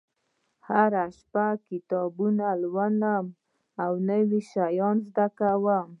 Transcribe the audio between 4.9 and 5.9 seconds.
زده کوم